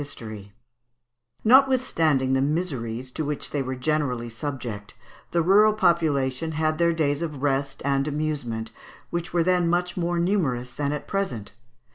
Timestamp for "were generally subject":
3.61-4.95